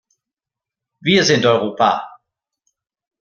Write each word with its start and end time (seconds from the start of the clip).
Wir 1.01 1.23
sind 1.23 1.45
Europa! 1.45 2.09